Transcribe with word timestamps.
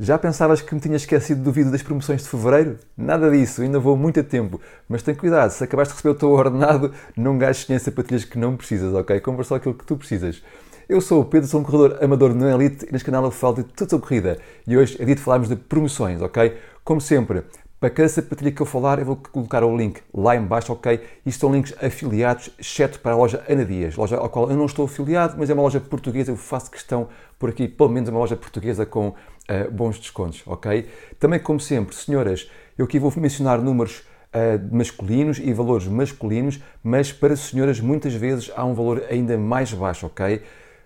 Já 0.00 0.16
pensavas 0.16 0.60
que 0.60 0.72
me 0.72 0.80
tinha 0.80 0.94
esquecido 0.94 1.42
do 1.42 1.50
vídeo 1.50 1.72
das 1.72 1.82
promoções 1.82 2.22
de 2.22 2.28
fevereiro? 2.28 2.78
Nada 2.96 3.28
disso, 3.32 3.62
ainda 3.62 3.80
vou 3.80 3.96
muito 3.96 4.20
a 4.20 4.22
tempo. 4.22 4.60
Mas 4.88 5.02
tem 5.02 5.12
cuidado, 5.12 5.50
se 5.50 5.64
acabaste 5.64 5.92
de 5.92 5.96
receber 5.96 6.14
o 6.14 6.16
teu 6.16 6.30
ordenado, 6.30 6.94
não 7.16 7.36
gastes 7.36 7.68
em 7.68 7.76
sapatilhas 7.80 8.24
que 8.24 8.38
não 8.38 8.56
precisas, 8.56 8.94
ok? 8.94 9.18
Compra 9.18 9.42
só 9.42 9.56
aquilo 9.56 9.74
que 9.74 9.84
tu 9.84 9.96
precisas. 9.96 10.40
Eu 10.88 11.00
sou 11.00 11.22
o 11.22 11.24
Pedro, 11.24 11.48
sou 11.48 11.60
um 11.60 11.64
corredor 11.64 11.98
amador 12.00 12.32
no 12.32 12.48
Elite 12.48 12.86
e 12.88 12.92
neste 12.92 13.06
canal 13.06 13.24
eu 13.24 13.32
falo 13.32 13.56
de 13.56 13.64
tudo 13.64 13.90
sobre 13.90 14.06
corrida. 14.06 14.38
E 14.68 14.78
hoje 14.78 14.96
é 15.00 15.04
dia 15.04 15.16
de 15.16 15.20
falarmos 15.20 15.48
de 15.48 15.56
promoções, 15.56 16.22
ok? 16.22 16.56
Como 16.84 17.00
sempre, 17.00 17.42
para 17.80 17.90
cada 17.90 18.08
sapatilha 18.08 18.52
que 18.52 18.62
eu 18.62 18.66
falar, 18.66 19.00
eu 19.00 19.04
vou 19.04 19.16
colocar 19.16 19.64
o 19.64 19.76
link 19.76 20.00
lá 20.14 20.36
em 20.36 20.42
baixo, 20.42 20.72
ok? 20.72 21.00
Isto 21.26 21.40
são 21.40 21.52
links 21.52 21.74
afiliados, 21.82 22.50
exceto 22.56 23.00
para 23.00 23.14
a 23.14 23.16
loja 23.16 23.44
Ana 23.48 23.64
Dias, 23.64 23.96
loja 23.96 24.16
à 24.16 24.28
qual 24.28 24.48
eu 24.48 24.56
não 24.56 24.66
estou 24.66 24.84
afiliado, 24.84 25.34
mas 25.38 25.50
é 25.50 25.54
uma 25.54 25.62
loja 25.62 25.80
portuguesa, 25.80 26.30
eu 26.30 26.36
faço 26.36 26.70
questão 26.70 27.08
por 27.36 27.50
aqui, 27.50 27.66
pelo 27.66 27.88
menos 27.88 28.08
uma 28.08 28.18
loja 28.18 28.36
portuguesa 28.36 28.86
com 28.86 29.14
uh, 29.48 29.70
bons 29.70 29.98
descontos, 29.98 30.42
ok? 30.46 30.88
Também, 31.18 31.40
como 31.40 31.58
sempre, 31.58 31.94
senhoras, 31.94 32.50
eu 32.76 32.84
aqui 32.84 32.98
vou 32.98 33.12
mencionar 33.16 33.60
números 33.60 34.02
uh, 34.32 34.74
masculinos 34.74 35.38
e 35.38 35.52
valores 35.52 35.86
masculinos, 35.86 36.60
mas 36.82 37.12
para 37.12 37.34
senhoras 37.36 37.80
muitas 37.80 38.14
vezes 38.14 38.50
há 38.54 38.64
um 38.64 38.74
valor 38.74 39.04
ainda 39.10 39.36
mais 39.38 39.72
baixo, 39.72 40.06
ok? 40.06 40.42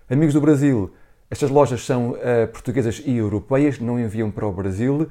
Amigos 0.09 0.33
do 0.33 0.41
Brasil, 0.41 0.91
estas 1.29 1.49
lojas 1.49 1.85
são 1.85 2.11
uh, 2.11 2.47
portuguesas 2.51 3.01
e 3.05 3.17
europeias, 3.17 3.79
não 3.79 3.99
enviam 3.99 4.31
para 4.31 4.47
o 4.47 4.51
Brasil, 4.51 5.09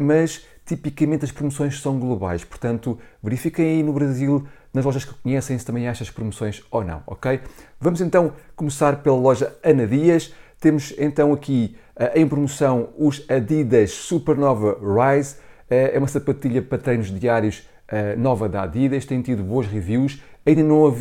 mas 0.00 0.46
tipicamente 0.64 1.26
as 1.26 1.30
promoções 1.30 1.78
são 1.78 1.98
globais, 1.98 2.42
portanto 2.42 2.98
verifiquem 3.22 3.66
aí 3.66 3.82
no 3.82 3.92
Brasil, 3.92 4.48
nas 4.72 4.82
lojas 4.82 5.04
que 5.04 5.12
conhecem, 5.12 5.58
se 5.58 5.66
também 5.66 5.86
há 5.86 5.90
estas 5.90 6.08
promoções 6.10 6.62
ou 6.70 6.82
não, 6.82 7.02
ok? 7.06 7.40
Vamos 7.78 8.00
então 8.00 8.32
começar 8.56 9.02
pela 9.02 9.16
loja 9.16 9.54
Ana 9.62 9.86
Dias. 9.86 10.32
Temos 10.60 10.92
então 10.98 11.32
aqui 11.32 11.76
em 12.14 12.28
promoção 12.28 12.90
os 12.96 13.28
Adidas 13.28 13.90
Supernova 13.90 14.78
Rise. 14.80 15.36
Eh, 15.68 15.92
é 15.94 15.98
uma 15.98 16.06
sapatilha 16.06 16.62
para 16.62 16.78
treinos 16.78 17.10
diários 17.10 17.68
eh, 17.88 18.14
nova 18.14 18.48
da 18.48 18.62
Adidas, 18.62 19.04
tem 19.04 19.20
tido 19.20 19.42
boas 19.42 19.66
reviews. 19.66 20.22
Ainda 20.46 20.62
não 20.62 20.86
a 20.86 20.92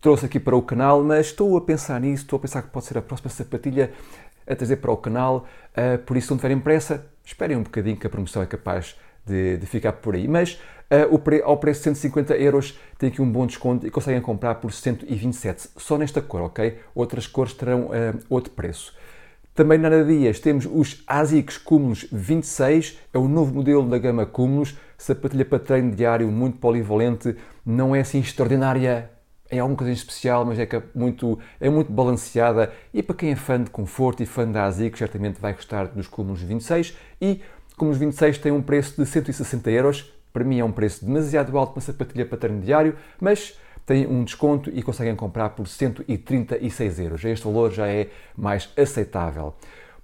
trouxe 0.00 0.26
aqui 0.26 0.38
para 0.38 0.54
o 0.54 0.62
canal, 0.62 1.02
mas 1.02 1.26
estou 1.26 1.56
a 1.56 1.60
pensar 1.60 2.00
nisso, 2.00 2.24
estou 2.24 2.36
a 2.36 2.40
pensar 2.40 2.62
que 2.62 2.68
pode 2.68 2.84
ser 2.84 2.98
a 2.98 3.02
próxima 3.02 3.30
sapatilha 3.30 3.90
a 4.46 4.54
trazer 4.54 4.76
para 4.76 4.90
o 4.90 4.96
canal. 4.96 5.46
Por 6.06 6.16
isso, 6.16 6.28
se 6.28 6.30
não 6.32 6.38
tiverem 6.38 6.58
pressa, 6.58 7.04
esperem 7.22 7.56
um 7.56 7.62
bocadinho 7.62 7.98
que 7.98 8.06
a 8.06 8.10
promoção 8.10 8.40
é 8.40 8.46
capaz 8.46 8.96
de, 9.26 9.58
de 9.58 9.66
ficar 9.66 9.92
por 9.92 10.14
aí. 10.14 10.26
Mas 10.26 10.58
ao 11.44 11.58
preço 11.58 11.80
de 11.80 11.84
150 11.84 12.34
euros 12.36 12.78
tem 12.98 13.10
aqui 13.10 13.20
um 13.20 13.30
bom 13.30 13.46
desconto 13.46 13.86
e 13.86 13.90
conseguem 13.90 14.22
comprar 14.22 14.54
por 14.54 14.72
127, 14.72 15.68
só 15.76 15.98
nesta 15.98 16.22
cor, 16.22 16.40
ok? 16.42 16.78
Outras 16.94 17.26
cores 17.26 17.52
terão 17.52 17.90
outro 18.30 18.52
preço. 18.54 18.94
Também 19.54 19.78
na 19.78 19.88
Ana 19.88 20.04
Dias 20.04 20.38
temos 20.38 20.66
os 20.66 21.02
ASICS 21.06 21.58
Cúmulos 21.58 22.06
26, 22.10 22.98
é 23.12 23.18
o 23.18 23.28
novo 23.28 23.54
modelo 23.54 23.88
da 23.88 23.98
gama 23.98 24.24
Cúmulos, 24.24 24.76
sapatilha 24.96 25.44
para 25.44 25.58
treino 25.58 25.94
diário, 25.94 26.28
muito 26.28 26.58
polivalente, 26.58 27.36
não 27.66 27.94
é 27.94 28.00
assim 28.00 28.20
extraordinária 28.20 29.10
é 29.50 29.58
alguma 29.58 29.76
coisa 29.76 29.92
especial, 29.92 30.44
mas 30.44 30.58
é, 30.58 30.62
é 30.62 30.82
muito, 30.94 31.38
é 31.58 31.68
muito 31.68 31.92
balanceada 31.92 32.72
e 32.94 33.02
para 33.02 33.16
quem 33.16 33.32
é 33.32 33.36
fã 33.36 33.60
de 33.60 33.68
conforto 33.68 34.22
e 34.22 34.26
fã 34.26 34.46
da 34.48 34.64
ASIC, 34.64 34.96
certamente 34.96 35.40
vai 35.40 35.52
gostar 35.52 35.88
dos 35.88 36.06
Cúmulos 36.06 36.40
26 36.40 36.96
e 37.20 37.40
Cúmulos 37.76 37.98
26 37.98 38.38
tem 38.38 38.52
um 38.52 38.62
preço 38.62 39.02
de 39.02 39.08
160 39.08 39.70
euros, 39.70 40.12
para 40.32 40.44
mim 40.44 40.60
é 40.60 40.64
um 40.64 40.70
preço 40.70 41.04
demasiado 41.04 41.58
alto 41.58 41.72
para 41.72 41.82
sapatilha 41.82 42.24
para 42.24 42.38
treino 42.38 42.60
diário, 42.60 42.94
mas 43.20 43.58
tem 43.90 44.06
um 44.06 44.22
desconto 44.22 44.70
e 44.72 44.84
conseguem 44.84 45.16
comprar 45.16 45.48
por 45.48 45.66
136 45.66 47.00
euros. 47.00 47.24
Este 47.24 47.44
valor 47.44 47.72
já 47.72 47.88
é 47.88 48.06
mais 48.36 48.72
aceitável. 48.78 49.52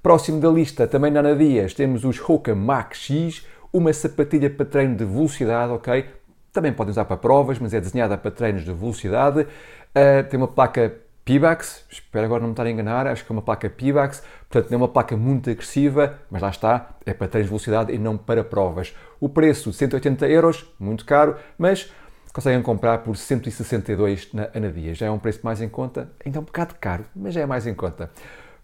Próximo 0.03 0.41
da 0.41 0.49
lista, 0.49 0.89
também 0.89 1.09
na 1.13 1.21
Ana 1.21 1.37
Dias, 1.37 1.73
temos 1.73 2.05
os 2.05 2.19
Hoka 2.19 2.53
Max 2.53 2.99
X, 2.99 3.47
uma 3.73 3.93
sapatilha 3.93 4.51
para 4.51 4.67
treino 4.67 4.97
de 4.97 5.05
velocidade, 5.05 5.71
ok? 5.71 6.05
Também 6.53 6.73
podem 6.73 6.91
usar 6.91 7.05
para 7.05 7.17
provas, 7.17 7.61
mas 7.61 7.73
é 7.73 7.81
desenhada 7.81 8.19
para 8.19 8.33
treinos 8.33 8.65
de 8.65 8.73
velocidade. 8.73 9.43
Uh, 9.43 10.29
tem 10.29 10.37
uma 10.37 10.49
placa 10.49 10.93
Pibax, 11.25 11.85
espero 11.89 12.25
agora 12.25 12.41
não 12.41 12.49
me 12.49 12.55
estar 12.55 12.67
a 12.67 12.71
enganar, 12.71 13.07
acho 13.07 13.25
que 13.25 13.31
é 13.31 13.35
uma 13.35 13.43
placa 13.43 13.71
Pibax, 13.71 14.21
portanto 14.51 14.73
é 14.73 14.77
uma 14.77 14.89
placa 14.89 15.17
muito 15.17 15.49
agressiva, 15.49 16.19
mas 16.29 16.43
lá 16.43 16.51
está, 16.51 16.91
é 17.07 17.15
para 17.15 17.29
treinos 17.29 17.47
de 17.47 17.51
velocidade 17.51 17.93
e 17.93 17.99
não 17.99 18.17
para 18.17 18.43
provas. 18.43 18.93
O 19.21 19.29
preço, 19.29 19.73
180 19.73 20.27
euros, 20.27 20.67
muito 20.81 21.05
caro, 21.05 21.37
mas 21.57 21.93
conseguem 22.37 22.61
comprar 22.61 22.99
por 22.99 23.17
162 23.17 24.29
na 24.35 24.51
Anadia. 24.55 24.95
Já 24.95 25.07
é 25.07 25.11
um 25.11 25.19
preço 25.19 25.41
mais 25.43 25.63
em 25.63 25.71
conta, 25.71 26.11
ainda 26.23 26.37
é 26.37 26.41
um 26.43 26.45
bocado 26.45 26.75
caro, 26.79 27.03
mas 27.17 27.33
já 27.33 27.41
é 27.41 27.47
mais 27.47 27.67
em 27.67 27.73
conta. 27.73 28.11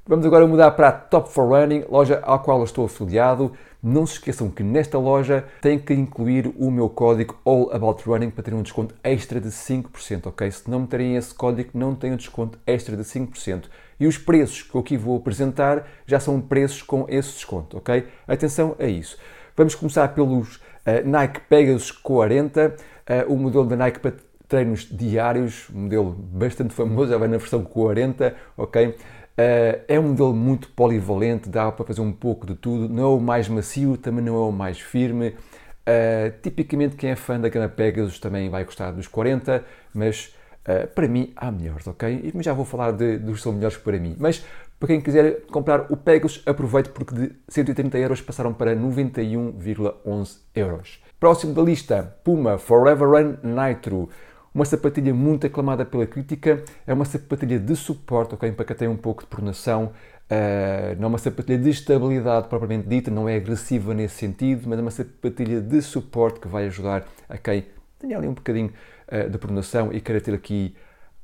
Vamos 0.07 0.27
agora 0.27 0.47
mudar 0.47 0.73
para 0.73 0.89
a 0.89 0.93
Top 0.93 1.33
for 1.33 1.49
Running, 1.49 1.87
loja 1.89 2.19
à 2.19 2.39
qual 2.39 2.59
eu 2.59 2.65
estou 2.65 2.85
afiliado. 2.85 3.51
Não 3.83 4.05
se 4.05 4.15
esqueçam 4.15 4.51
que 4.51 4.63
nesta 4.63 4.99
loja 4.99 5.47
tem 5.63 5.79
que 5.79 5.95
incluir 5.95 6.53
o 6.59 6.71
meu 6.71 6.91
código 6.91 7.41
All 7.47 7.73
About 7.73 8.03
Running 8.07 8.29
para 8.29 8.45
ter 8.45 8.53
um 8.53 8.61
desconto 8.61 8.95
extra 9.03 9.41
de 9.41 9.49
5%, 9.49 10.27
ok? 10.27 10.51
Se 10.51 10.71
não 10.71 10.81
meterem 10.81 11.17
esse 11.17 11.33
código, 11.33 11.71
não 11.73 11.95
tem 11.95 12.13
um 12.13 12.17
desconto 12.17 12.59
extra 12.67 12.95
de 12.95 13.05
5%. 13.05 13.71
E 13.99 14.07
os 14.07 14.19
preços 14.19 14.63
que 14.63 14.75
eu 14.75 14.83
aqui 14.83 14.99
vou 14.99 15.17
apresentar 15.17 15.89
já 16.07 16.21
são 16.21 16.39
preços 16.43 16.83
com 16.83 17.07
esse 17.09 17.33
desconto, 17.33 17.79
ok? 17.79 18.07
Atenção 18.29 18.77
a 18.79 18.85
isso. 18.85 19.17
Vamos 19.57 19.75
começar 19.75 20.09
pelos 20.09 20.57
uh, 20.57 20.61
Nike 21.05 21.41
Pegasus 21.49 21.91
40, 21.91 22.69
uh, 22.69 22.83
eh, 23.07 23.25
o 23.29 23.37
modelo 23.37 23.67
da 23.67 23.77
Nike 23.77 24.01
para 24.01 24.15
treinos 24.49 24.89
diários, 24.91 25.69
um 25.75 25.83
modelo 25.83 26.11
bastante 26.11 26.73
famoso, 26.73 27.11
já 27.11 27.19
vai 27.19 27.29
na 27.29 27.37
versão 27.37 27.63
40, 27.63 28.35
ok? 28.57 28.89
Uh, 28.89 28.95
é 29.89 29.99
um 29.99 30.09
modelo 30.09 30.35
muito 30.35 30.69
polivalente, 30.69 31.49
dá 31.49 31.71
para 31.71 31.85
fazer 31.85 32.01
um 32.01 32.13
pouco 32.13 32.47
de 32.47 32.55
tudo. 32.55 32.89
Não 32.89 33.03
é 33.03 33.07
o 33.07 33.21
mais 33.21 33.49
macio, 33.49 33.97
também 33.97 34.25
não 34.25 34.37
é 34.37 34.49
o 34.49 34.53
mais 34.53 34.81
firme. 34.81 35.29
Uh, 35.29 36.33
tipicamente, 36.43 36.97
quem 36.97 37.11
é 37.11 37.17
fã 37.17 37.41
da 37.41 37.49
gama 37.49 37.69
Pegasus 37.69 38.19
também 38.19 38.49
vai 38.49 38.65
gostar 38.65 38.91
dos 38.93 39.07
40, 39.09 39.65
mas 39.93 40.35
uh, 40.67 40.87
para 40.95 41.09
mim 41.09 41.33
há 41.37 41.51
melhores, 41.51 41.87
ok? 41.87 42.33
E 42.35 42.43
já 42.43 42.53
vou 42.53 42.65
falar 42.65 42.93
de, 42.93 43.19
dos 43.19 43.37
que 43.37 43.43
são 43.43 43.53
melhores 43.53 43.77
para 43.77 43.99
mim. 43.99 44.17
Mas 44.19 44.45
para 44.83 44.89
quem 44.89 45.01
quiser 45.01 45.43
comprar 45.43 45.87
o 45.93 45.97
Pegasus, 45.97 46.43
aproveite 46.45 46.89
porque 46.89 47.15
de 47.15 47.33
130 47.47 47.99
euros 47.99 48.21
passaram 48.21 48.53
para 48.53 48.75
91,11 48.75 50.39
euros. 50.57 51.01
Próximo 51.21 51.55
da 51.55 51.63
lista, 51.63 52.17
Puma 52.25 52.59
Forever 52.59 53.09
Run 53.09 53.37
Nitro 53.45 54.09
uma 54.53 54.65
sapatilha 54.65 55.15
muito 55.15 55.47
aclamada 55.47 55.85
pela 55.85 56.05
crítica, 56.05 56.65
é 56.85 56.93
uma 56.93 57.05
sapatilha 57.05 57.61
de 57.61 57.77
suporte, 57.77 58.35
ok? 58.35 58.51
Para 58.51 58.65
quem 58.65 58.77
tem 58.77 58.89
um 58.89 58.97
pouco 58.97 59.23
de 59.23 59.29
pronação, 59.29 59.85
uh, 59.85 60.99
não 60.99 61.05
é 61.05 61.09
uma 61.11 61.19
sapatilha 61.19 61.59
de 61.59 61.71
estabilidade 61.71 62.49
propriamente 62.49 62.89
dita, 62.89 63.09
não 63.09 63.29
é 63.29 63.37
agressiva 63.37 63.95
nesse 63.95 64.17
sentido, 64.17 64.69
mas 64.69 64.81
é 64.81 64.83
uma 64.83 64.91
sapatilha 64.91 65.61
de 65.61 65.81
suporte 65.81 66.41
que 66.41 66.49
vai 66.49 66.67
ajudar 66.67 67.07
a 67.29 67.39
quem 67.39 67.67
tem 68.01 68.15
ali 68.15 68.27
um 68.27 68.35
bocadinho 68.35 68.73
uh, 69.07 69.31
de 69.31 69.39
pronação 69.39 69.93
e 69.93 70.01
queira 70.01 70.21
ter 70.21 70.35
aqui 70.35 70.75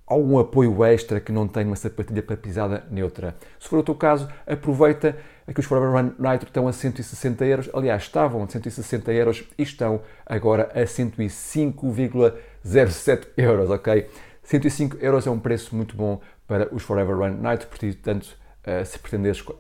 algum 0.09 0.39
apoio 0.39 0.83
extra 0.85 1.21
que 1.21 1.31
não 1.31 1.47
tem 1.47 1.67
uma 1.67 1.77
sapatilha 1.77 2.23
para 2.23 2.35
pisada 2.37 2.85
neutra. 2.91 3.37
Se 3.61 3.69
for 3.69 3.79
o 3.79 3.83
teu 3.83 3.95
caso, 3.95 4.27
aproveita 4.47 5.15
que 5.53 5.61
os 5.61 5.67
Forever 5.67 5.93
Run 5.93 6.13
Nitro 6.19 6.49
estão 6.49 6.67
a 6.69 6.73
160 6.73 7.45
euros, 7.45 7.69
aliás, 7.73 8.03
estavam 8.03 8.43
a 8.43 8.49
160 8.49 9.13
euros 9.13 9.45
e 9.57 9.63
estão 9.63 10.01
agora 10.27 10.69
a 10.75 10.81
105,07 10.83 13.29
euros, 13.37 13.71
ok? 13.71 14.09
105 14.43 14.97
euros 15.01 15.25
é 15.27 15.31
um 15.31 15.39
preço 15.39 15.77
muito 15.77 15.97
bom 15.97 16.21
para 16.47 16.69
os 16.75 16.83
Forever 16.83 17.17
Run 17.17 17.31
Nitro, 17.31 17.67
portanto, 17.69 18.37
uh, 18.67 18.85
se 18.85 18.99
pretenderes 18.99 19.41
uh, 19.41 19.55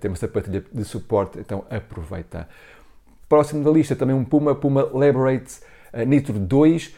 ter 0.00 0.08
uma 0.08 0.16
sapatilha 0.16 0.64
de 0.72 0.84
suporte, 0.84 1.38
então 1.38 1.66
aproveita. 1.70 2.48
Próximo 3.28 3.62
da 3.64 3.70
lista 3.70 3.94
também 3.96 4.14
um 4.14 4.24
Puma, 4.24 4.54
Puma 4.54 4.88
Liberate 4.94 5.58
uh, 5.92 6.04
Nitro 6.06 6.38
2, 6.38 6.94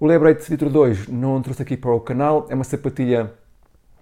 o 0.00 0.06
Lebrate 0.06 0.50
Litro 0.50 0.70
2 0.70 1.08
não 1.08 1.42
trouxe 1.42 1.60
aqui 1.60 1.76
para 1.76 1.92
o 1.92 2.00
canal, 2.00 2.46
é 2.48 2.54
uma 2.54 2.64
sapatilha 2.64 3.34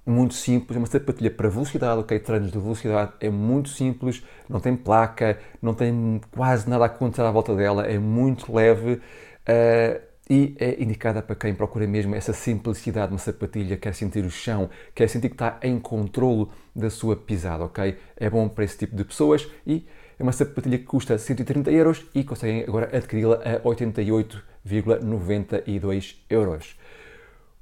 muito 0.07 0.33
simples, 0.33 0.77
é 0.77 0.79
uma 0.79 0.87
sapatilha 0.87 1.29
para 1.29 1.49
velocidade, 1.49 2.01
ok? 2.01 2.17
Treinos 2.21 2.53
de 2.53 2.59
velocidade, 2.59 3.13
é 3.21 3.29
muito 3.29 3.69
simples, 3.69 4.25
não 4.49 4.61
tem 4.61 4.77
placa, 4.77 5.39
não 5.61 5.75
tem 5.75 6.21
quase 6.31 6.71
nada 6.71 6.85
a 6.85 6.87
acontecer 6.87 7.23
à 7.23 7.31
volta 7.33 7.55
dela, 7.57 7.85
é 7.85 7.99
muito 7.99 8.55
leve 8.55 8.93
uh, 8.93 10.01
e 10.31 10.55
é 10.61 10.81
indicada 10.81 11.21
para 11.21 11.35
quem 11.35 11.53
procura 11.53 11.85
mesmo 11.85 12.15
essa 12.15 12.33
simplicidade 12.33 13.13
uma 13.13 13.19
sapatilha, 13.19 13.77
quer 13.77 13.93
sentir 13.93 14.25
o 14.25 14.31
chão, 14.31 14.71
quer 14.95 15.09
sentir 15.09 15.29
que 15.31 15.35
está 15.35 15.59
em 15.63 15.81
controlo 15.81 16.49
da 16.77 16.91
sua 16.91 17.17
pisada, 17.17 17.65
ok? 17.65 17.99
É 18.17 18.31
bom 18.31 18.49
para 18.49 18.63
esse 18.63 18.79
tipo 18.79 18.95
de 18.95 19.03
pessoas 19.05 19.49
e 19.67 19.85
é 20.17 20.23
uma 20.23 20.33
sapatilha 20.33 20.79
que 20.79 20.85
custa 20.85 21.19
130 21.19 21.71
euros 21.71 22.07
e 22.15 22.23
conseguem 22.23 22.63
agora 22.63 22.89
adquiri-la 22.97 23.37
a 23.37 23.67
88 23.67 24.43
1,92 24.69 26.17
euros. 26.29 26.77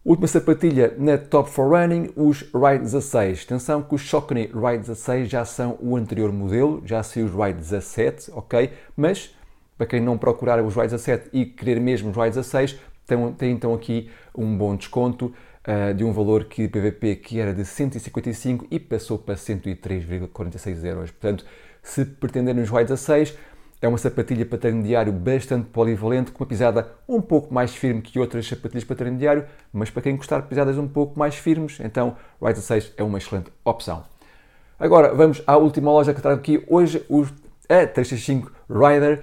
Última 0.05 0.29
sapatilha 0.29 0.95
na 0.97 1.19
Top 1.19 1.51
for 1.51 1.69
Running, 1.69 2.11
os 2.15 2.43
Ride 2.43 2.85
16. 2.85 3.43
Atenção 3.45 3.83
que 3.83 3.95
os 3.95 4.09
Saucony 4.09 4.43
Ride 4.43 4.79
16 4.87 5.29
já 5.29 5.45
são 5.45 5.77
o 5.81 5.97
anterior 5.97 6.33
modelo, 6.33 6.81
já 6.87 7.03
saiu 7.03 7.27
os 7.27 7.33
Ride 7.33 7.59
17, 7.59 8.31
ok? 8.33 8.71
Mas, 8.97 9.35
para 9.77 9.87
quem 9.87 10.01
não 10.01 10.17
procurar 10.17 10.63
os 10.63 10.77
Ride 10.77 10.91
17 10.91 11.31
e 11.33 11.45
querer 11.45 11.81
mesmo 11.81 12.11
os 12.11 12.17
Ride 12.17 12.37
16, 12.37 12.79
tem, 13.05 13.33
tem 13.33 13.53
então 13.53 13.75
aqui 13.75 14.09
um 14.33 14.57
bom 14.57 14.77
desconto 14.77 15.35
uh, 15.67 15.93
de 15.93 16.05
um 16.05 16.13
valor 16.13 16.45
que 16.45 16.69
PVP 16.69 17.17
que 17.17 17.41
era 17.41 17.53
de 17.53 17.65
155 17.65 18.69
e 18.71 18.79
passou 18.79 19.19
para 19.19 19.35
103,46 19.35 20.85
euros. 20.85 21.11
Portanto, 21.11 21.45
se 21.83 22.05
pretenderem 22.05 22.63
os 22.63 22.71
Y16. 22.71 23.35
É 23.81 23.87
uma 23.87 23.99
sapatilha 23.99 24.47
para 24.47 24.57
treino 24.57 24.83
diário 24.83 25.13
bastante 25.13 25.67
polivalente, 25.67 26.33
com 26.33 26.43
uma 26.43 26.49
pisada 26.49 26.93
um 27.07 27.21
pouco 27.21 27.53
mais 27.53 27.75
firme 27.75 28.01
que 28.01 28.19
outras 28.19 28.49
sapatilhas 28.49 28.85
para 28.85 28.97
treino 28.97 29.19
diário, 29.19 29.45
mas 29.71 29.91
para 29.91 30.01
quem 30.01 30.17
gostar 30.17 30.41
de 30.41 30.49
pisadas 30.49 30.79
um 30.79 30.89
pouco 30.89 31.19
mais 31.19 31.35
firmes, 31.35 31.79
então 31.81 32.17
o 32.41 32.47
Y16 32.47 32.93
é 32.97 33.03
uma 33.03 33.19
excelente 33.19 33.51
opção. 33.63 34.05
Agora 34.81 35.15
vamos 35.15 35.43
à 35.47 35.57
última 35.59 35.91
loja 35.91 36.15
que 36.15 36.23
trago 36.23 36.41
aqui 36.41 36.65
hoje, 36.67 37.05
a 37.69 37.87
365 37.87 38.51
Rider, 38.71 39.23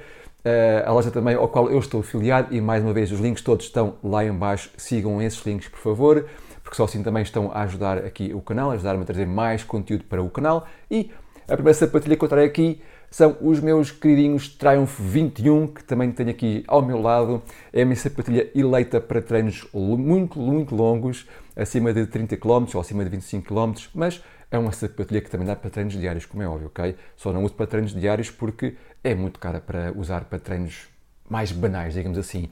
a 0.86 0.92
loja 0.92 1.10
também 1.10 1.36
ao 1.36 1.48
qual 1.48 1.72
eu 1.72 1.80
estou 1.80 2.02
afiliado 2.02 2.54
e 2.54 2.62
mais 2.62 2.84
uma 2.84 2.94
vez 2.94 3.12
os 3.12 3.20
links 3.20 3.42
todos 3.42 3.66
estão 3.66 3.96
lá 4.04 4.24
em 4.24 4.32
baixo, 4.32 4.70
sigam 4.78 5.20
esses 5.20 5.44
links 5.46 5.68
por 5.68 5.80
favor, 5.80 6.28
porque 6.62 6.76
só 6.76 6.84
assim 6.84 7.02
também 7.02 7.24
estão 7.24 7.52
a 7.52 7.64
ajudar 7.64 7.98
aqui 7.98 8.34
o 8.36 8.42
canal, 8.42 8.70
a 8.70 8.76
ajudar-me 8.76 9.02
a 9.02 9.06
trazer 9.06 9.26
mais 9.26 9.64
conteúdo 9.64 10.04
para 10.04 10.22
o 10.22 10.30
canal 10.30 10.68
e 10.92 11.12
a 11.48 11.56
primeira 11.56 11.74
sapatilha 11.74 12.16
que 12.16 12.24
eu 12.24 12.30
trago 12.30 12.46
aqui 12.46 12.82
são 13.14 13.38
os 13.42 13.60
meus 13.60 13.92
queridinhos 13.92 14.50
Triumph 14.50 15.00
21, 15.00 15.68
que 15.68 15.84
também 15.84 16.12
tenho 16.12 16.32
aqui 16.32 16.64
ao 16.68 16.82
meu 16.82 17.00
lado. 17.00 17.44
É 17.72 17.84
a 17.84 17.86
minha 17.86 17.96
sapatilha 17.96 18.50
eleita 18.56 19.00
para 19.00 19.22
treinos 19.22 19.68
muito, 19.72 20.40
muito 20.40 20.76
longos, 20.76 21.28
acima 21.56 21.94
de 21.94 22.08
30 22.08 22.38
km 22.38 22.66
ou 22.74 22.82
acima 22.82 23.04
de 23.04 23.12
25 23.12 23.54
km, 23.54 23.74
mas 23.94 24.24
é 24.50 24.58
uma 24.58 24.72
sapatilha 24.72 25.22
que 25.22 25.30
também 25.30 25.46
dá 25.46 25.56
para 25.56 25.70
treinos 25.70 25.94
diários, 25.94 26.26
como 26.26 26.42
é 26.42 26.48
óbvio, 26.48 26.66
ok? 26.70 26.96
Só 27.16 27.32
não 27.32 27.44
uso 27.44 27.54
para 27.54 27.68
treinos 27.68 27.94
diários 27.94 28.32
porque 28.32 28.78
é 29.04 29.14
muito 29.14 29.40
cara 29.40 29.62
para 29.62 29.94
usar 29.96 30.24
para 30.26 30.40
treinos 30.40 30.88
mais 31.30 31.52
banais, 31.52 31.94
digamos 31.94 32.18
assim. 32.18 32.50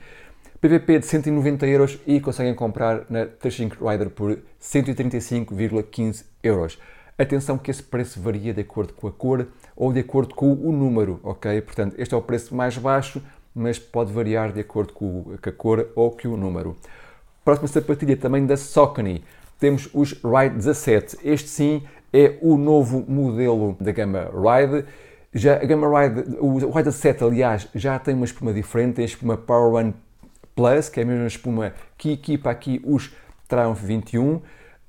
PVP 0.61 0.99
de 0.99 1.07
190 1.07 1.65
euros 1.65 1.97
e 2.05 2.19
conseguem 2.19 2.53
comprar 2.53 3.07
na 3.09 3.25
Touching 3.25 3.71
Rider 3.81 4.11
por 4.11 4.37
135,15 4.61 6.23
euros. 6.43 6.77
Atenção 7.21 7.55
que 7.55 7.69
esse 7.69 7.83
preço 7.83 8.19
varia 8.19 8.51
de 8.51 8.61
acordo 8.61 8.93
com 8.93 9.07
a 9.07 9.11
cor 9.11 9.47
ou 9.75 9.93
de 9.93 9.99
acordo 9.99 10.33
com 10.33 10.53
o 10.53 10.71
número, 10.71 11.19
ok? 11.21 11.61
Portanto, 11.61 11.93
este 11.99 12.15
é 12.15 12.17
o 12.17 12.21
preço 12.21 12.55
mais 12.55 12.75
baixo, 12.79 13.21
mas 13.53 13.77
pode 13.77 14.11
variar 14.11 14.51
de 14.51 14.59
acordo 14.59 14.91
com 14.91 15.31
a 15.39 15.51
cor 15.51 15.87
ou 15.95 16.09
com 16.09 16.29
o 16.29 16.35
número. 16.35 16.75
Próxima 17.45 17.67
sapatilha 17.67 18.17
também 18.17 18.43
da 18.47 18.57
Saucony. 18.57 19.23
Temos 19.59 19.87
os 19.93 20.13
Ride 20.13 20.55
17. 20.55 21.19
Este 21.23 21.47
sim 21.47 21.83
é 22.11 22.39
o 22.41 22.57
novo 22.57 23.05
modelo 23.07 23.77
da 23.79 23.91
gama 23.91 24.31
Ride. 24.33 24.83
Já 25.31 25.57
a 25.57 25.65
gama 25.65 26.01
Ride, 26.01 26.37
o 26.39 26.57
Ride 26.57 26.85
17, 26.85 27.23
aliás, 27.23 27.67
já 27.75 27.99
tem 27.99 28.15
uma 28.15 28.25
espuma 28.25 28.51
diferente, 28.51 28.95
tem 28.95 29.03
a 29.03 29.07
espuma 29.07 29.37
Power 29.37 29.73
One 29.75 29.93
Plus, 30.55 30.89
que 30.89 30.99
é 30.99 31.03
a 31.03 31.05
mesma 31.05 31.27
espuma 31.27 31.71
que 31.99 32.13
equipa 32.13 32.49
aqui 32.49 32.81
os 32.83 33.13
Triumph 33.47 33.79
21 33.83 34.41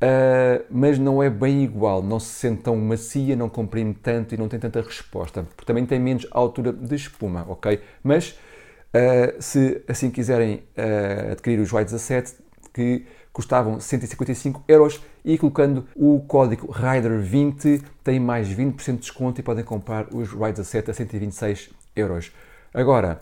Uh, 0.03 0.65
mas 0.69 0.99
não 0.99 1.23
é 1.23 1.31
bem 1.31 1.63
igual, 1.63 2.03
não 2.03 2.19
se 2.19 2.27
sente 2.27 2.63
tão 2.63 2.75
macia, 2.77 3.37
não 3.37 3.49
comprime 3.49 3.95
tanto 3.95 4.35
e 4.35 4.37
não 4.37 4.49
tem 4.49 4.59
tanta 4.59 4.81
resposta, 4.81 5.45
porque 5.45 5.65
também 5.65 5.87
tem 5.87 6.01
menos 6.01 6.27
altura 6.33 6.73
de 6.73 6.97
espuma, 6.97 7.47
ok? 7.49 7.81
Mas 8.03 8.31
uh, 8.31 9.41
se 9.41 9.81
assim 9.87 10.11
quiserem 10.11 10.65
uh, 10.77 11.31
adquirir 11.31 11.61
os 11.61 11.71
Y17, 11.71 12.35
que 12.75 13.07
custavam 13.33 13.79
155 13.79 14.65
euros 14.67 15.01
e 15.25 15.39
colocando 15.39 15.87
o 15.95 16.21
código 16.27 16.73
RIDER20 16.73 17.83
tem 18.03 18.19
mais 18.19 18.49
20% 18.49 18.95
de 18.95 18.97
desconto 18.99 19.41
e 19.41 19.45
podem 19.45 19.65
comprar 19.65 20.09
os 20.13 20.31
Y17 20.31 20.89
a 20.89 20.95
126 20.95 21.71
euros. 21.95 22.33
Agora, 22.75 23.21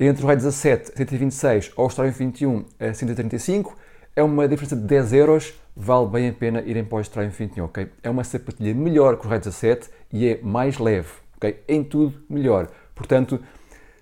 entre 0.00 0.24
o 0.24 0.28
Y17 0.28 0.92
a 0.94 0.96
126 0.96 1.72
ou 1.76 1.84
o 1.84 1.88
Storm 1.88 2.10
21 2.10 2.64
a 2.80 2.94
135, 2.94 3.76
é 4.16 4.22
uma 4.22 4.46
diferença 4.46 4.76
de 4.76 4.82
10 4.82 5.12
euros, 5.12 5.54
vale 5.76 6.06
bem 6.06 6.28
a 6.28 6.32
pena 6.32 6.62
irem 6.62 6.84
para 6.84 6.98
o 6.98 7.04
Triumph 7.04 7.36
21, 7.36 7.64
ok? 7.64 7.88
É 8.02 8.08
uma 8.08 8.22
sapatilha 8.22 8.74
melhor 8.74 9.18
que 9.18 9.26
o 9.26 9.30
Red 9.30 9.40
17 9.40 9.90
e 10.12 10.28
é 10.28 10.40
mais 10.42 10.78
leve, 10.78 11.08
ok? 11.36 11.62
Em 11.66 11.82
tudo 11.82 12.22
melhor. 12.28 12.68
Portanto, 12.94 13.40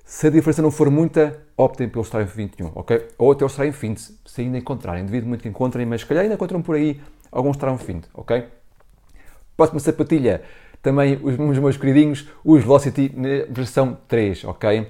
se 0.04 0.26
a 0.26 0.30
diferença 0.30 0.60
não 0.60 0.70
for 0.70 0.90
muita, 0.90 1.40
optem 1.56 1.88
pelo 1.88 2.04
Triumph 2.04 2.34
21, 2.34 2.72
ok? 2.74 3.08
Ou 3.16 3.32
até 3.32 3.44
o 3.44 3.48
Triumph 3.48 3.80
20, 3.80 3.98
se 4.26 4.40
ainda 4.42 4.58
encontrarem. 4.58 5.04
Devido 5.04 5.26
muito 5.26 5.42
que 5.42 5.48
encontrem, 5.48 5.86
mas 5.86 6.02
se 6.02 6.06
calhar 6.06 6.24
ainda 6.24 6.34
encontram 6.34 6.60
por 6.60 6.74
aí 6.74 7.00
alguns 7.30 7.56
Triumph 7.56 7.82
20, 7.82 8.08
ok? 8.12 8.44
Próxima 9.56 9.80
sapatilha, 9.80 10.42
também 10.82 11.18
os, 11.22 11.58
meus 11.58 11.76
queridinhos, 11.78 12.28
os 12.44 12.62
Velocity 12.62 13.12
na 13.16 13.46
versão 13.48 13.96
3, 14.08 14.44
ok? 14.44 14.88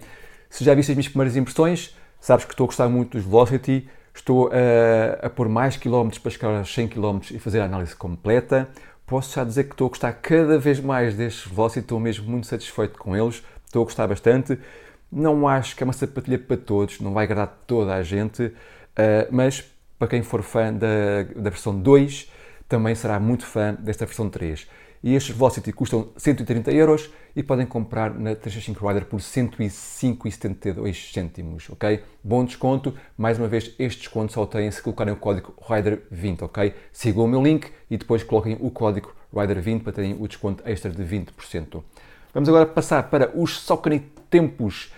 Se 0.50 0.64
já 0.64 0.74
viste 0.74 0.90
as 0.90 0.96
minhas 0.96 1.08
primeiras 1.08 1.36
impressões, 1.36 1.96
sabes 2.20 2.44
que 2.44 2.52
estou 2.52 2.64
a 2.64 2.66
gostar 2.66 2.88
muito 2.88 3.16
dos 3.16 3.24
Velocity, 3.24 3.88
Estou 4.14 4.50
a, 4.52 5.26
a 5.26 5.30
pôr 5.30 5.48
mais 5.48 5.76
quilómetros 5.76 6.18
para 6.20 6.30
chegar 6.30 6.56
aos 6.56 6.72
100 6.72 6.88
km 6.88 7.20
e 7.30 7.38
fazer 7.38 7.60
a 7.60 7.64
análise 7.64 7.96
completa. 7.96 8.68
Posso 9.06 9.34
já 9.34 9.44
dizer 9.44 9.64
que 9.64 9.72
estou 9.72 9.86
a 9.86 9.90
gostar 9.90 10.12
cada 10.12 10.58
vez 10.58 10.80
mais 10.80 11.14
destes 11.14 11.50
Velocity, 11.50 11.80
estou 11.80 11.98
mesmo 11.98 12.30
muito 12.30 12.46
satisfeito 12.46 12.98
com 12.98 13.16
eles, 13.16 13.42
estou 13.64 13.82
a 13.82 13.84
gostar 13.84 14.06
bastante. 14.06 14.58
Não 15.10 15.46
acho 15.46 15.76
que 15.76 15.82
é 15.82 15.84
uma 15.84 15.92
sapatilha 15.92 16.38
para 16.38 16.56
todos, 16.56 17.00
não 17.00 17.12
vai 17.12 17.24
agradar 17.24 17.62
toda 17.66 17.94
a 17.94 18.02
gente, 18.02 18.52
eh, 18.96 19.28
mas 19.30 19.64
para 19.98 20.08
quem 20.08 20.22
for 20.22 20.42
fã 20.42 20.72
da, 20.72 21.22
da 21.36 21.50
versão 21.50 21.78
2, 21.78 22.30
também 22.68 22.94
será 22.94 23.20
muito 23.20 23.44
fã 23.44 23.74
desta 23.74 24.06
versão 24.06 24.30
3. 24.30 24.66
E 25.02 25.16
estes 25.16 25.34
Velocity 25.34 25.72
custam 25.72 26.10
130 26.16 26.70
euros 26.70 27.10
e 27.34 27.42
podem 27.42 27.66
comprar 27.66 28.10
na 28.10 28.36
365 28.36 28.86
Rider 28.86 29.06
por 29.06 29.18
105,72 29.18 31.12
cêntimos, 31.12 31.68
ok? 31.70 32.04
Bom 32.22 32.44
desconto. 32.44 32.94
Mais 33.18 33.36
uma 33.36 33.48
vez, 33.48 33.74
este 33.80 34.02
desconto 34.02 34.32
só 34.32 34.46
tem 34.46 34.70
se 34.70 34.80
colocarem 34.80 35.12
o 35.12 35.16
código 35.16 35.54
RIDER20, 35.60 36.42
ok? 36.42 36.72
Sigam 36.92 37.24
o 37.24 37.28
meu 37.28 37.42
link 37.42 37.68
e 37.90 37.96
depois 37.96 38.22
coloquem 38.22 38.56
o 38.60 38.70
código 38.70 39.12
RIDER20 39.34 39.82
para 39.82 39.92
terem 39.92 40.16
o 40.20 40.28
desconto 40.28 40.62
extra 40.64 40.92
de 40.92 41.02
20%. 41.02 41.82
Vamos 42.32 42.48
agora 42.48 42.64
passar 42.66 43.10
para 43.10 43.36
os 43.36 43.60
Saucony 43.60 44.06
Tempos. 44.30 44.92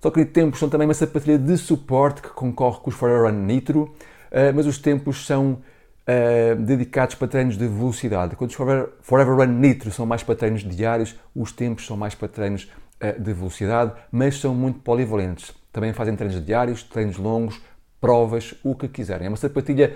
Saucony 0.00 0.26
Tempos 0.26 0.58
são 0.58 0.68
também 0.68 0.88
uma 0.88 0.94
sapatilha 0.94 1.38
de 1.38 1.56
suporte 1.56 2.20
que 2.20 2.30
concorre 2.30 2.80
com 2.80 2.90
os 2.90 2.96
Run 2.96 3.30
Nitro, 3.30 3.94
eh, 4.30 4.50
mas 4.50 4.66
os 4.66 4.76
tempos 4.76 5.24
são 5.24 5.58
uh, 6.06 6.56
dedicados 6.56 7.14
para 7.14 7.28
treinos 7.28 7.56
de 7.56 7.66
velocidade. 7.66 8.36
Quando 8.36 8.50
os 8.50 8.56
Forever, 8.56 8.88
Forever 9.00 9.34
Run 9.34 9.58
Nitro 9.58 9.90
são 9.90 10.06
mais 10.06 10.22
para 10.22 10.34
treinos 10.34 10.62
diários, 10.62 11.16
os 11.34 11.52
tempos 11.52 11.86
são 11.86 11.96
mais 11.96 12.14
para 12.14 12.28
treinos 12.28 12.70
uh, 13.02 13.20
de 13.20 13.32
velocidade, 13.32 13.92
mas 14.10 14.38
são 14.38 14.54
muito 14.54 14.80
polivalentes. 14.80 15.52
Também 15.72 15.92
fazem 15.92 16.16
treinos 16.16 16.44
diários, 16.44 16.82
treinos 16.82 17.16
longos, 17.16 17.60
provas, 18.00 18.54
o 18.62 18.74
que 18.74 18.88
quiserem. 18.88 19.26
É 19.26 19.28
uma 19.30 19.36
sapatilha, 19.36 19.94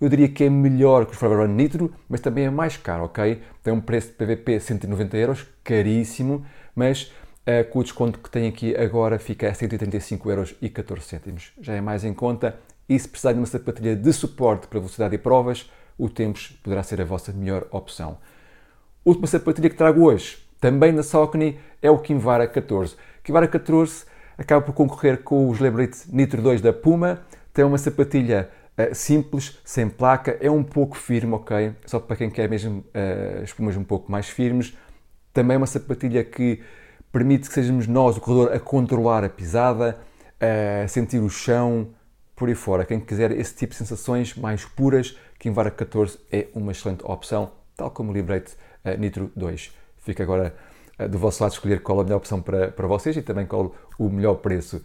eu 0.00 0.08
diria 0.08 0.28
que 0.28 0.44
é 0.44 0.50
melhor 0.50 1.04
que 1.04 1.12
os 1.12 1.18
Forever 1.18 1.46
Run 1.46 1.54
Nitro, 1.54 1.94
mas 2.08 2.20
também 2.20 2.46
é 2.46 2.50
mais 2.50 2.76
caro, 2.76 3.04
ok? 3.04 3.40
Tem 3.62 3.72
um 3.72 3.80
preço 3.80 4.08
de 4.08 4.14
PVP 4.14 4.58
190 4.58 5.16
euros, 5.16 5.46
caríssimo, 5.62 6.44
mas 6.74 7.12
uh, 7.46 7.68
com 7.70 7.80
o 7.80 7.82
desconto 7.82 8.18
que 8.18 8.30
tem 8.30 8.48
aqui 8.48 8.74
agora 8.74 9.18
fica 9.18 9.48
a 9.48 9.54
135 9.54 10.30
euros 10.30 10.54
e 10.60 10.68
14 10.68 11.04
cêntimos. 11.04 11.52
Já 11.60 11.74
é 11.74 11.80
mais 11.80 12.04
em 12.04 12.14
conta 12.14 12.58
e 12.90 12.98
se 12.98 13.08
precisar 13.08 13.32
de 13.32 13.38
uma 13.38 13.46
sapatilha 13.46 13.94
de 13.94 14.12
suporte 14.12 14.66
para 14.66 14.80
velocidade 14.80 15.14
e 15.14 15.18
provas, 15.18 15.70
o 15.96 16.08
Tempos 16.08 16.58
poderá 16.60 16.82
ser 16.82 17.00
a 17.00 17.04
vossa 17.04 17.32
melhor 17.32 17.68
opção. 17.70 18.18
Última 19.04 19.28
sapatilha 19.28 19.70
que 19.70 19.76
trago 19.76 20.02
hoje, 20.02 20.38
também 20.60 20.92
da 20.92 21.04
Saucony, 21.04 21.56
é 21.80 21.88
o 21.88 21.98
Kinvara 21.98 22.48
14. 22.48 22.96
Kinvara 23.22 23.46
14 23.46 24.06
acaba 24.36 24.60
por 24.60 24.74
concorrer 24.74 25.22
com 25.22 25.48
os 25.48 25.58
Celebrity 25.58 26.00
Nitro 26.08 26.42
2 26.42 26.60
da 26.60 26.72
Puma, 26.72 27.22
tem 27.54 27.64
uma 27.64 27.78
sapatilha 27.78 28.50
uh, 28.76 28.92
simples, 28.92 29.60
sem 29.64 29.88
placa, 29.88 30.36
é 30.40 30.50
um 30.50 30.64
pouco 30.64 30.96
firme, 30.96 31.34
ok? 31.34 31.72
Só 31.86 32.00
para 32.00 32.16
quem 32.16 32.28
quer 32.28 32.48
mesmo 32.48 32.80
uh, 32.80 33.44
espumas 33.44 33.76
um 33.76 33.84
pouco 33.84 34.10
mais 34.10 34.28
firmes. 34.28 34.76
Também 35.32 35.54
é 35.54 35.58
uma 35.58 35.66
sapatilha 35.66 36.24
que 36.24 36.60
permite 37.12 37.46
que 37.46 37.54
sejamos 37.54 37.86
nós, 37.86 38.16
o 38.16 38.20
corredor, 38.20 38.52
a 38.52 38.58
controlar 38.58 39.22
a 39.22 39.28
pisada, 39.28 39.96
a 40.40 40.88
sentir 40.88 41.20
o 41.20 41.30
chão, 41.30 41.88
por 42.40 42.48
aí 42.48 42.54
fora. 42.54 42.86
Quem 42.86 42.98
quiser 42.98 43.32
esse 43.32 43.54
tipo 43.54 43.72
de 43.72 43.76
sensações 43.76 44.34
mais 44.34 44.64
puras, 44.64 45.14
Kinvara 45.38 45.70
14 45.70 46.18
é 46.32 46.48
uma 46.54 46.72
excelente 46.72 47.04
opção, 47.04 47.52
tal 47.76 47.90
como 47.90 48.10
o 48.10 48.14
Liberate 48.14 48.54
uh, 48.82 48.98
Nitro 48.98 49.30
2. 49.36 49.70
Fica 49.98 50.22
agora 50.22 50.56
uh, 50.98 51.06
do 51.06 51.18
vosso 51.18 51.42
lado 51.42 51.52
escolher 51.52 51.82
qual 51.82 52.00
a 52.00 52.02
melhor 52.02 52.16
opção 52.16 52.40
para, 52.40 52.72
para 52.72 52.86
vocês 52.86 53.14
e 53.14 53.20
também 53.20 53.44
qual 53.44 53.74
o 53.98 54.08
melhor 54.08 54.36
preço. 54.36 54.82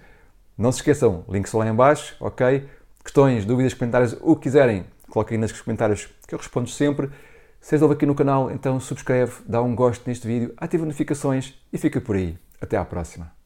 Não 0.57 0.69
se 0.69 0.79
esqueçam, 0.79 1.23
links 1.29 1.53
lá 1.53 1.65
em 1.65 1.73
baixo, 1.73 2.17
ok? 2.19 2.67
Questões, 3.01 3.45
dúvidas, 3.45 3.73
comentários, 3.73 4.17
o 4.19 4.35
que 4.35 4.43
quiserem, 4.43 4.85
coloquem 5.09 5.37
nos 5.37 5.53
comentários 5.53 6.09
que 6.27 6.35
eu 6.35 6.39
respondo 6.39 6.69
sempre. 6.69 7.09
Se 7.61 7.75
és 7.75 7.81
novo 7.81 7.93
aqui 7.93 8.05
no 8.05 8.15
canal, 8.15 8.51
então 8.51 8.81
subscreve, 8.81 9.31
dá 9.47 9.61
um 9.61 9.73
gosto 9.73 10.05
neste 10.07 10.27
vídeo, 10.27 10.53
ativa 10.57 10.83
notificações 10.83 11.53
e 11.71 11.77
fica 11.77 12.01
por 12.01 12.17
aí. 12.17 12.37
Até 12.59 12.75
à 12.75 12.83
próxima. 12.83 13.35